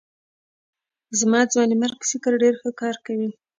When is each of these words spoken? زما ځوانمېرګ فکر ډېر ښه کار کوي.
زما 1.19 1.41
ځوانمېرګ 1.53 1.99
فکر 2.11 2.31
ډېر 2.41 2.53
ښه 2.61 2.71
کار 2.81 2.95
کوي. 3.05 3.29